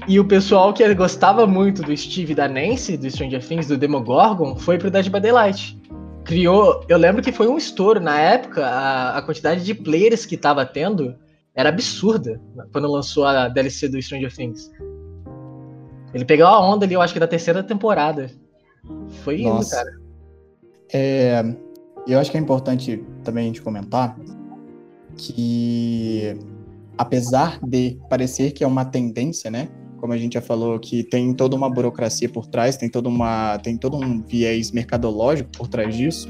E 0.07 0.19
o 0.19 0.25
pessoal 0.25 0.73
que 0.73 0.93
gostava 0.93 1.47
muito 1.47 1.81
do 1.81 1.95
Steve 1.95 2.35
da 2.35 2.47
Nancy, 2.47 2.97
do 2.97 3.09
Stranger 3.09 3.45
Things, 3.45 3.67
do 3.67 3.77
Demogorgon, 3.77 4.55
foi 4.57 4.77
pro 4.77 4.91
Dead 4.91 5.09
by 5.09 5.19
Daylight. 5.19 5.79
Criou. 6.25 6.83
Eu 6.89 6.97
lembro 6.97 7.21
que 7.21 7.31
foi 7.31 7.47
um 7.47 7.57
estouro. 7.57 7.99
Na 7.99 8.19
época, 8.19 8.65
a, 8.65 9.17
a 9.17 9.21
quantidade 9.21 9.63
de 9.63 9.73
players 9.73 10.25
que 10.25 10.35
tava 10.35 10.65
tendo 10.65 11.15
era 11.55 11.69
absurda 11.69 12.41
quando 12.71 12.91
lançou 12.91 13.25
a 13.25 13.47
DLC 13.47 13.87
do 13.87 14.01
Stranger 14.01 14.33
Things. 14.33 14.71
Ele 16.13 16.25
pegou 16.25 16.45
a 16.45 16.59
onda 16.59 16.85
ali, 16.85 16.93
eu 16.93 17.01
acho 17.01 17.13
que 17.13 17.19
da 17.19 17.27
terceira 17.27 17.63
temporada. 17.63 18.29
Foi 19.23 19.35
isso, 19.35 19.71
cara. 19.71 20.02
É, 20.93 21.43
eu 22.07 22.19
acho 22.19 22.29
que 22.29 22.37
é 22.37 22.39
importante 22.39 23.03
também 23.23 23.45
a 23.45 23.47
gente 23.47 23.61
comentar 23.61 24.15
que, 25.17 26.37
apesar 26.97 27.59
de 27.61 27.97
parecer 28.09 28.51
que 28.51 28.63
é 28.63 28.67
uma 28.67 28.85
tendência, 28.85 29.49
né? 29.49 29.69
como 30.03 30.11
a 30.11 30.17
gente 30.17 30.33
já 30.33 30.41
falou, 30.41 30.77
que 30.81 31.01
tem 31.01 31.33
toda 31.33 31.55
uma 31.55 31.69
burocracia 31.69 32.27
por 32.27 32.45
trás, 32.45 32.75
tem, 32.75 32.89
toda 32.89 33.07
uma, 33.07 33.57
tem 33.59 33.77
todo 33.77 33.95
um 33.95 34.21
viés 34.21 34.69
mercadológico 34.69 35.49
por 35.57 35.69
trás 35.69 35.95
disso. 35.95 36.27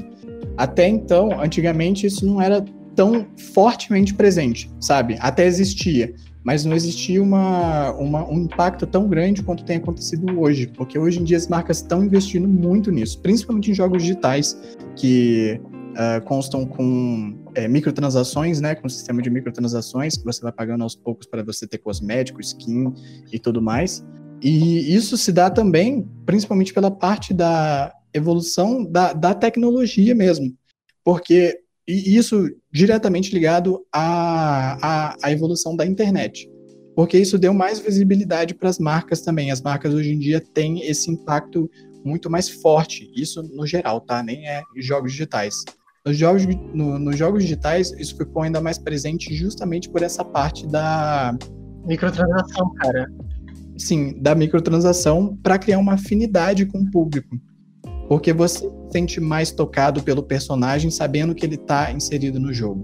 Até 0.56 0.86
então, 0.86 1.40
antigamente, 1.40 2.06
isso 2.06 2.24
não 2.24 2.40
era 2.40 2.64
tão 2.94 3.26
fortemente 3.52 4.14
presente, 4.14 4.70
sabe? 4.78 5.16
Até 5.18 5.44
existia, 5.44 6.14
mas 6.44 6.64
não 6.64 6.76
existia 6.76 7.22
uma, 7.22 7.92
uma, 7.92 8.28
um 8.28 8.40
impacto 8.40 8.86
tão 8.86 9.08
grande 9.08 9.42
quanto 9.42 9.64
tem 9.64 9.78
acontecido 9.78 10.38
hoje, 10.38 10.66
porque 10.66 10.98
hoje 10.98 11.18
em 11.18 11.24
dia 11.24 11.38
as 11.38 11.48
marcas 11.48 11.78
estão 11.78 12.04
investindo 12.04 12.46
muito 12.46 12.90
nisso, 12.90 13.18
principalmente 13.20 13.70
em 13.70 13.74
jogos 13.74 14.02
digitais, 14.02 14.56
que 14.94 15.58
uh, 15.92 16.22
constam 16.26 16.66
com 16.66 17.34
é, 17.54 17.66
microtransações, 17.66 18.60
né, 18.60 18.74
com 18.74 18.86
um 18.86 18.90
sistema 18.90 19.22
de 19.22 19.30
microtransações 19.30 20.18
que 20.18 20.24
você 20.24 20.42
vai 20.42 20.52
pagando 20.52 20.84
aos 20.84 20.94
poucos 20.94 21.26
para 21.26 21.42
você 21.42 21.66
ter 21.66 21.78
cosméticos, 21.78 22.48
skin 22.48 22.92
e 23.32 23.38
tudo 23.38 23.62
mais. 23.62 24.04
E 24.42 24.94
isso 24.94 25.16
se 25.16 25.32
dá 25.32 25.48
também, 25.48 26.06
principalmente 26.26 26.74
pela 26.74 26.90
parte 26.90 27.32
da 27.32 27.90
evolução 28.12 28.84
da, 28.84 29.14
da 29.14 29.32
tecnologia 29.32 30.14
mesmo, 30.14 30.54
porque 31.02 31.63
e 31.86 32.16
isso 32.16 32.48
diretamente 32.72 33.32
ligado 33.32 33.84
à, 33.92 34.78
à, 34.82 35.16
à 35.22 35.32
evolução 35.32 35.76
da 35.76 35.84
internet, 35.86 36.48
porque 36.96 37.18
isso 37.18 37.38
deu 37.38 37.52
mais 37.52 37.78
visibilidade 37.78 38.54
para 38.54 38.68
as 38.68 38.78
marcas 38.78 39.20
também. 39.20 39.50
As 39.50 39.60
marcas 39.60 39.92
hoje 39.92 40.12
em 40.12 40.18
dia 40.18 40.40
têm 40.40 40.80
esse 40.86 41.10
impacto 41.10 41.68
muito 42.04 42.30
mais 42.30 42.48
forte, 42.48 43.10
isso 43.16 43.42
no 43.42 43.66
geral, 43.66 44.00
tá? 44.00 44.22
Nem 44.22 44.46
é 44.46 44.62
jogos 44.76 45.12
digitais. 45.12 45.54
Nos 46.06 46.18
jogos, 46.18 46.44
no, 46.74 46.98
nos 46.98 47.16
jogos 47.16 47.42
digitais, 47.42 47.90
isso 47.98 48.16
ficou 48.16 48.42
ainda 48.42 48.60
mais 48.60 48.78
presente 48.78 49.34
justamente 49.34 49.88
por 49.88 50.02
essa 50.02 50.22
parte 50.24 50.66
da. 50.66 51.36
Microtransação, 51.86 52.74
cara. 52.74 53.10
Sim, 53.76 54.14
da 54.20 54.34
microtransação 54.34 55.36
para 55.42 55.58
criar 55.58 55.78
uma 55.78 55.94
afinidade 55.94 56.66
com 56.66 56.78
o 56.78 56.90
público. 56.90 57.36
Porque 58.06 58.32
você 58.32 58.70
sente 58.94 59.20
mais 59.20 59.50
tocado 59.50 60.00
pelo 60.04 60.22
personagem 60.22 60.88
sabendo 60.88 61.34
que 61.34 61.44
ele 61.44 61.56
está 61.56 61.90
inserido 61.90 62.38
no 62.38 62.52
jogo. 62.52 62.82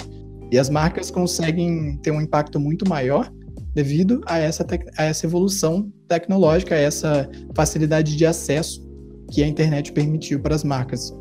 E 0.51 0.59
as 0.59 0.69
marcas 0.69 1.09
conseguem 1.09 1.97
ter 2.03 2.11
um 2.11 2.21
impacto 2.21 2.59
muito 2.59 2.89
maior 2.89 3.31
devido 3.73 4.21
a 4.27 4.37
essa, 4.37 4.67
a 4.99 5.05
essa 5.05 5.25
evolução 5.25 5.89
tecnológica, 6.09 6.75
a 6.75 6.79
essa 6.79 7.31
facilidade 7.55 8.17
de 8.17 8.27
acesso 8.27 8.85
que 9.31 9.41
a 9.45 9.47
internet 9.47 9.93
permitiu 9.93 10.41
para 10.41 10.57
as 10.57 10.65
marcas. 10.65 11.13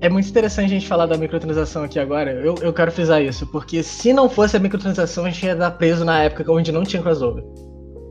É 0.00 0.08
muito 0.08 0.28
interessante 0.28 0.66
a 0.66 0.68
gente 0.68 0.86
falar 0.86 1.06
da 1.06 1.16
microtransação 1.16 1.82
aqui 1.82 1.98
agora. 1.98 2.30
Eu, 2.30 2.54
eu 2.62 2.72
quero 2.72 2.92
frisar 2.92 3.20
isso, 3.20 3.44
porque 3.48 3.82
se 3.82 4.12
não 4.12 4.30
fosse 4.30 4.56
a 4.56 4.60
microtransação, 4.60 5.24
a 5.24 5.30
gente 5.30 5.44
ia 5.44 5.54
estar 5.54 5.72
preso 5.72 6.04
na 6.04 6.22
época 6.22 6.52
onde 6.52 6.70
não 6.70 6.84
tinha 6.84 7.02
crossover. 7.02 7.42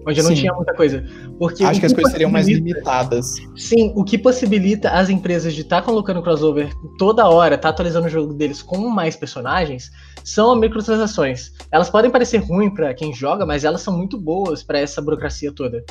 Onde 0.08 0.22
não 0.22 0.30
Sim. 0.30 0.36
tinha 0.36 0.54
muita 0.54 0.74
coisa. 0.74 1.04
Porque 1.38 1.66
Acho 1.66 1.74
que, 1.74 1.80
que 1.82 1.86
as 1.88 1.94
coisas 1.94 2.12
seriam 2.14 2.32
mais 2.32 2.48
limitadas. 2.48 3.36
Sim, 3.58 3.92
o 3.94 4.06
que 4.06 4.18
possibilita 4.18 4.90
as 4.92 5.10
empresas 5.10 5.54
de 5.54 5.62
estar 5.62 5.82
tá 5.82 5.86
colocando 5.86 6.22
crossover 6.22 6.70
toda 6.98 7.28
hora, 7.28 7.56
estar 7.56 7.68
tá 7.68 7.74
atualizando 7.74 8.08
o 8.08 8.10
jogo 8.10 8.34
deles 8.34 8.62
com 8.62 8.88
mais 8.90 9.18
personagens, 9.18 9.92
são 10.24 10.54
as 10.54 10.60
microtransações. 10.60 11.52
Elas 11.70 11.90
podem 11.90 12.10
parecer 12.10 12.38
ruins 12.38 12.74
para 12.74 12.94
quem 12.94 13.14
joga, 13.14 13.46
mas 13.46 13.66
elas 13.66 13.82
são 13.82 13.98
muito 13.98 14.18
boas 14.18 14.64
para 14.64 14.80
essa 14.80 15.02
burocracia 15.02 15.52
toda. 15.52 15.84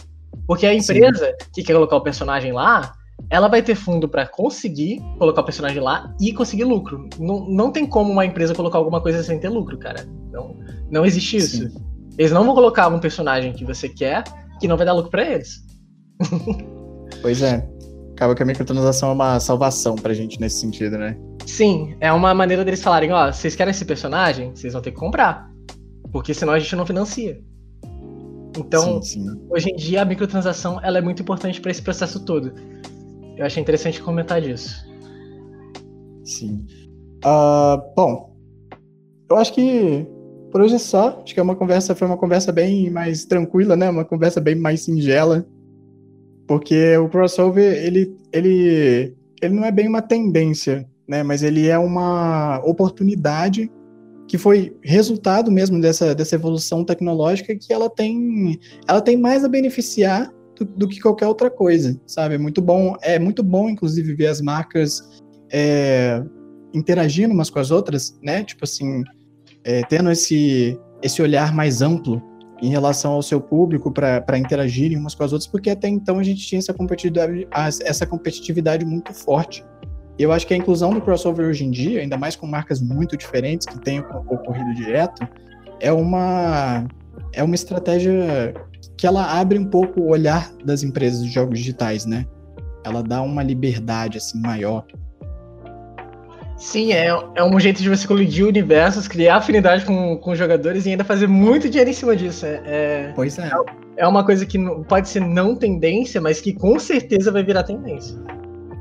Porque 0.46 0.66
a 0.66 0.72
empresa 0.72 1.26
Sim. 1.26 1.48
que 1.54 1.62
quer 1.62 1.74
colocar 1.74 1.96
o 1.96 2.00
personagem 2.00 2.52
lá, 2.52 2.94
ela 3.28 3.48
vai 3.48 3.60
ter 3.60 3.74
fundo 3.74 4.08
para 4.08 4.26
conseguir 4.26 5.02
colocar 5.18 5.42
o 5.42 5.44
personagem 5.44 5.80
lá 5.80 6.14
e 6.18 6.32
conseguir 6.32 6.64
lucro. 6.64 7.06
Não, 7.18 7.46
não 7.48 7.70
tem 7.70 7.86
como 7.86 8.10
uma 8.10 8.24
empresa 8.24 8.54
colocar 8.54 8.78
alguma 8.78 9.02
coisa 9.02 9.22
sem 9.22 9.38
ter 9.38 9.50
lucro, 9.50 9.76
cara. 9.78 10.08
Não, 10.32 10.56
não 10.90 11.04
existe 11.04 11.36
isso. 11.36 11.68
Sim. 11.68 11.95
Eles 12.18 12.32
não 12.32 12.44
vão 12.44 12.54
colocar 12.54 12.88
um 12.88 12.98
personagem 12.98 13.52
que 13.52 13.64
você 13.64 13.88
quer 13.88 14.24
que 14.58 14.66
não 14.66 14.76
vai 14.76 14.86
dar 14.86 14.92
lucro 14.92 15.10
para 15.10 15.24
eles. 15.24 15.64
pois 17.22 17.42
é. 17.42 17.68
Acaba 18.12 18.34
que 18.34 18.42
a 18.42 18.46
microtransação 18.46 19.10
é 19.10 19.12
uma 19.12 19.38
salvação 19.38 19.94
pra 19.94 20.14
gente 20.14 20.40
nesse 20.40 20.60
sentido, 20.60 20.96
né? 20.96 21.18
Sim, 21.44 21.94
é 22.00 22.10
uma 22.10 22.32
maneira 22.32 22.64
deles 22.64 22.82
falarem, 22.82 23.12
ó, 23.12 23.30
vocês 23.30 23.54
querem 23.54 23.70
esse 23.70 23.84
personagem? 23.84 24.50
Vocês 24.54 24.72
vão 24.72 24.80
ter 24.80 24.90
que 24.90 24.96
comprar. 24.96 25.50
Porque 26.10 26.32
senão 26.32 26.54
a 26.54 26.58
gente 26.58 26.74
não 26.74 26.86
financia. 26.86 27.38
Então, 28.58 29.02
sim, 29.02 29.22
sim. 29.22 29.46
hoje 29.50 29.70
em 29.70 29.76
dia 29.76 30.00
a 30.00 30.04
microtransação 30.04 30.80
ela 30.82 30.96
é 30.96 31.02
muito 31.02 31.20
importante 31.20 31.60
para 31.60 31.70
esse 31.70 31.82
processo 31.82 32.24
todo. 32.24 32.54
Eu 33.36 33.44
achei 33.44 33.62
interessante 33.62 34.00
comentar 34.00 34.40
disso. 34.40 34.82
Sim. 36.24 36.66
Uh, 37.22 37.94
bom, 37.94 38.34
eu 39.28 39.36
acho 39.36 39.52
que 39.52 40.06
por 40.56 40.62
hoje 40.62 40.76
é 40.76 40.78
só. 40.78 41.20
Acho 41.22 41.34
que 41.34 41.38
é 41.38 41.42
uma 41.42 41.54
conversa, 41.54 41.94
foi 41.94 42.08
uma 42.08 42.16
conversa 42.16 42.50
bem 42.50 42.88
mais 42.88 43.26
tranquila, 43.26 43.76
né? 43.76 43.90
Uma 43.90 44.06
conversa 44.06 44.40
bem 44.40 44.54
mais 44.54 44.84
singela. 44.84 45.46
Porque 46.46 46.96
o 46.96 47.10
crossover, 47.10 47.76
ele, 47.84 48.16
ele, 48.32 49.14
ele 49.42 49.54
não 49.54 49.66
é 49.66 49.70
bem 49.70 49.86
uma 49.86 50.00
tendência, 50.00 50.88
né? 51.06 51.22
Mas 51.22 51.42
ele 51.42 51.68
é 51.68 51.76
uma 51.76 52.58
oportunidade 52.64 53.70
que 54.26 54.38
foi 54.38 54.74
resultado 54.82 55.52
mesmo 55.52 55.78
dessa, 55.78 56.14
dessa 56.14 56.36
evolução 56.36 56.86
tecnológica 56.86 57.54
que 57.54 57.70
ela 57.70 57.90
tem, 57.90 58.58
ela 58.88 59.02
tem 59.02 59.14
mais 59.14 59.44
a 59.44 59.48
beneficiar 59.48 60.32
do, 60.58 60.64
do, 60.64 60.88
que 60.88 61.00
qualquer 61.00 61.26
outra 61.26 61.50
coisa, 61.50 62.00
sabe? 62.06 62.36
É 62.36 62.38
muito 62.38 62.62
bom, 62.62 62.96
é 63.02 63.18
muito 63.18 63.42
bom, 63.42 63.68
inclusive, 63.68 64.14
ver 64.14 64.28
as 64.28 64.40
marcas 64.40 65.22
é, 65.52 66.24
interagindo 66.72 67.34
umas 67.34 67.50
com 67.50 67.58
as 67.58 67.70
outras, 67.70 68.18
né? 68.22 68.42
Tipo 68.42 68.64
assim, 68.64 69.04
é, 69.66 69.82
tendo 69.82 70.12
esse, 70.12 70.78
esse 71.02 71.20
olhar 71.20 71.52
mais 71.52 71.82
amplo 71.82 72.22
em 72.62 72.70
relação 72.70 73.12
ao 73.12 73.22
seu 73.22 73.40
público 73.40 73.90
para 73.90 74.38
interagirem 74.38 74.96
umas 74.96 75.14
com 75.14 75.24
as 75.24 75.32
outras, 75.32 75.50
porque 75.50 75.68
até 75.68 75.88
então 75.88 76.18
a 76.20 76.22
gente 76.22 76.46
tinha 76.46 76.60
essa 76.60 76.72
competitividade, 76.72 77.46
essa 77.84 78.06
competitividade 78.06 78.84
muito 78.84 79.12
forte. 79.12 79.64
E 80.18 80.22
eu 80.22 80.32
acho 80.32 80.46
que 80.46 80.54
a 80.54 80.56
inclusão 80.56 80.94
do 80.94 81.00
crossover 81.00 81.46
hoje 81.46 81.64
em 81.64 81.70
dia, 81.70 82.00
ainda 82.00 82.16
mais 82.16 82.36
com 82.36 82.46
marcas 82.46 82.80
muito 82.80 83.16
diferentes 83.16 83.66
que 83.66 83.78
têm 83.80 84.00
ocorrido 84.00 84.72
direto, 84.72 85.28
é 85.80 85.92
uma 85.92 86.86
é 87.34 87.42
uma 87.42 87.54
estratégia 87.54 88.54
que 88.96 89.06
ela 89.06 89.38
abre 89.38 89.58
um 89.58 89.66
pouco 89.66 90.00
o 90.00 90.08
olhar 90.08 90.50
das 90.64 90.82
empresas 90.82 91.22
de 91.22 91.30
jogos 91.30 91.58
digitais, 91.58 92.06
né? 92.06 92.24
Ela 92.84 93.02
dá 93.02 93.20
uma 93.20 93.42
liberdade 93.42 94.16
assim 94.16 94.40
maior. 94.40 94.86
Sim, 96.56 96.92
é, 96.92 97.08
é 97.34 97.44
um 97.44 97.60
jeito 97.60 97.82
de 97.82 97.88
você 97.88 98.06
colidir 98.08 98.46
universos, 98.46 99.06
criar 99.06 99.36
afinidade 99.36 99.84
com, 99.84 100.16
com 100.16 100.30
os 100.30 100.38
jogadores 100.38 100.86
e 100.86 100.90
ainda 100.90 101.04
fazer 101.04 101.26
muito 101.26 101.68
dinheiro 101.68 101.90
em 101.90 101.92
cima 101.92 102.16
disso. 102.16 102.46
É, 102.46 102.62
é, 102.64 103.12
pois 103.14 103.38
é. 103.38 103.50
É 103.96 104.06
uma 104.06 104.24
coisa 104.24 104.46
que 104.46 104.58
pode 104.88 105.08
ser 105.08 105.20
não 105.20 105.54
tendência, 105.54 106.20
mas 106.20 106.40
que 106.40 106.54
com 106.54 106.78
certeza 106.78 107.30
vai 107.30 107.42
virar 107.42 107.62
tendência. 107.62 108.18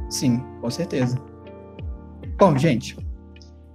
Sim, 0.09 0.41
com 0.61 0.69
certeza. 0.69 1.17
Bom, 2.37 2.57
gente, 2.57 2.97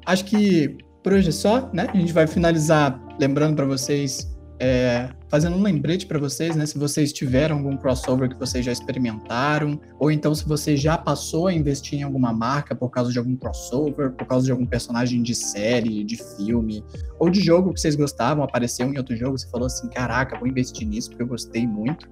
acho 0.07 0.25
que 0.25 0.79
por 1.03 1.13
hoje 1.13 1.29
é 1.29 1.33
só, 1.33 1.69
né? 1.73 1.87
A 1.93 1.97
gente 1.97 2.13
vai 2.13 2.27
finalizar 2.27 2.99
lembrando 3.19 3.57
para 3.57 3.67
vocês 3.67 4.31
é, 4.61 5.09
fazendo 5.31 5.57
um 5.57 5.63
lembrete 5.63 6.05
para 6.05 6.19
vocês, 6.19 6.55
né? 6.55 6.67
Se 6.67 6.79
vocês 6.79 7.15
tiveram 7.15 7.57
algum 7.57 7.79
crossover 7.79 8.29
que 8.29 8.39
vocês 8.39 8.63
já 8.63 8.71
experimentaram, 8.71 9.81
ou 9.99 10.11
então 10.11 10.35
se 10.35 10.47
você 10.47 10.77
já 10.77 10.99
passou 10.99 11.47
a 11.47 11.53
investir 11.53 11.99
em 11.99 12.03
alguma 12.03 12.31
marca 12.31 12.75
por 12.75 12.91
causa 12.91 13.11
de 13.11 13.19
algum 13.19 13.35
crossover, 13.35 14.13
por 14.13 14.27
causa 14.27 14.45
de 14.45 14.53
algum 14.53 14.67
personagem 14.67 15.23
de 15.23 15.35
série, 15.35 16.05
de 16.05 16.23
filme, 16.37 16.85
ou 17.19 17.31
de 17.31 17.41
jogo 17.41 17.73
que 17.73 17.81
vocês 17.81 17.97
gostavam, 17.97 18.45
apareceu 18.45 18.87
em 18.93 18.99
outro 18.99 19.17
jogo, 19.17 19.39
você 19.39 19.49
falou 19.49 19.67
assim, 19.67 19.89
caraca, 19.89 20.39
vou 20.39 20.47
investir 20.47 20.87
nisso 20.87 21.09
porque 21.09 21.23
eu 21.23 21.29
gostei 21.29 21.67
muito. 21.67 22.07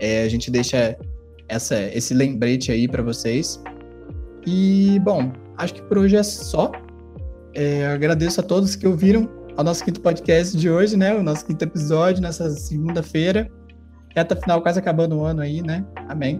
É, 0.00 0.22
a 0.22 0.28
gente 0.30 0.50
deixa 0.50 0.96
essa, 1.46 1.78
esse 1.78 2.14
lembrete 2.14 2.72
aí 2.72 2.88
para 2.88 3.02
vocês. 3.02 3.62
E, 4.46 4.98
bom, 5.00 5.30
acho 5.58 5.74
que 5.74 5.82
por 5.82 5.98
hoje 5.98 6.16
é 6.16 6.22
só. 6.22 6.72
É, 7.54 7.86
agradeço 7.86 8.40
a 8.40 8.42
todos 8.42 8.76
que 8.76 8.86
ouviram 8.86 9.28
ao 9.56 9.64
nosso 9.64 9.84
quinto 9.84 10.00
podcast 10.00 10.56
de 10.56 10.68
hoje, 10.68 10.96
né? 10.96 11.14
O 11.14 11.22
nosso 11.22 11.46
quinto 11.46 11.64
episódio 11.64 12.22
nessa 12.22 12.50
segunda-feira. 12.50 13.50
Reta 14.14 14.36
final 14.36 14.60
quase 14.62 14.78
acabando 14.78 15.16
o 15.16 15.24
ano 15.24 15.40
aí, 15.40 15.62
né? 15.62 15.84
Amém. 16.08 16.38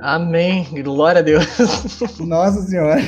Amém. 0.00 0.66
Glória 0.82 1.20
a 1.20 1.22
Deus. 1.22 1.44
Nossa 2.20 2.62
Senhora. 2.62 3.00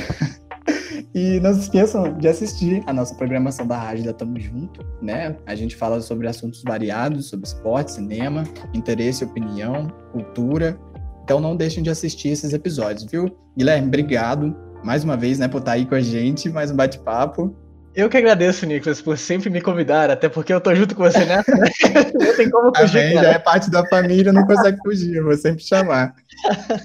E 1.13 1.39
não 1.39 1.53
se 1.53 1.61
esqueçam 1.61 2.17
de 2.17 2.27
assistir 2.27 2.83
a 2.85 2.93
nossa 2.93 3.15
programação 3.15 3.65
da 3.65 3.77
Rádio 3.77 4.05
da 4.05 4.13
Tamo 4.13 4.39
Junto, 4.39 4.85
né? 5.01 5.35
A 5.47 5.55
gente 5.55 5.75
fala 5.75 6.01
sobre 6.01 6.27
assuntos 6.27 6.61
variados, 6.63 7.29
sobre 7.29 7.47
esporte, 7.47 7.93
cinema, 7.93 8.43
interesse, 8.73 9.23
opinião, 9.23 9.87
cultura. 10.11 10.79
Então 11.23 11.39
não 11.39 11.55
deixem 11.55 11.81
de 11.81 11.89
assistir 11.89 12.29
esses 12.29 12.53
episódios, 12.53 13.05
viu? 13.09 13.35
Guilherme, 13.57 13.87
obrigado 13.87 14.55
mais 14.83 15.03
uma 15.03 15.17
vez, 15.17 15.39
né, 15.39 15.47
por 15.47 15.59
estar 15.59 15.73
aí 15.73 15.85
com 15.85 15.95
a 15.95 16.01
gente, 16.01 16.49
mais 16.49 16.71
um 16.71 16.75
bate-papo. 16.75 17.55
Eu 17.99 18.07
que 18.09 18.15
agradeço, 18.15 18.65
Nicolas, 18.65 19.01
por 19.01 19.17
sempre 19.17 19.49
me 19.49 19.59
convidar, 19.59 20.09
até 20.09 20.29
porque 20.29 20.53
eu 20.53 20.61
tô 20.61 20.73
junto 20.73 20.95
com 20.95 21.03
você 21.03 21.25
nessa, 21.25 21.53
né? 21.53 21.69
Não 22.17 22.33
tem 22.33 22.49
como 22.49 22.73
fugir. 22.73 22.93
Também, 22.93 23.13
já 23.15 23.31
é 23.31 23.39
parte 23.39 23.69
da 23.69 23.85
família, 23.87 24.31
não 24.31 24.47
consegue 24.47 24.77
fugir, 24.81 25.17
eu 25.17 25.25
vou 25.25 25.35
sempre 25.35 25.61
chamar. 25.61 26.13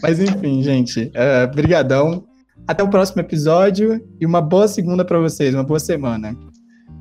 Mas 0.02 0.18
enfim, 0.18 0.60
gente, 0.62 1.12
uh, 1.14 1.54
brigadão. 1.54 2.26
Até 2.66 2.82
o 2.82 2.88
próximo 2.88 3.20
episódio 3.20 4.04
e 4.20 4.26
uma 4.26 4.40
boa 4.40 4.66
segunda 4.66 5.04
para 5.04 5.18
vocês, 5.18 5.54
uma 5.54 5.62
boa 5.62 5.78
semana. 5.78 6.34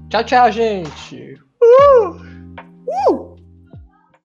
Tchau, 0.09 0.23
tchau, 0.23 0.51
gente. 0.51 1.39
Uh! 1.61 3.32